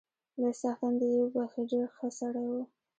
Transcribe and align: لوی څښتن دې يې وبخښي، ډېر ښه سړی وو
لوی 0.39 0.53
څښتن 0.59 0.93
دې 0.99 1.07
يې 1.15 1.19
وبخښي، 1.23 1.61
ډېر 1.71 1.87
ښه 1.95 2.07
سړی 2.19 2.45
وو 2.51 2.61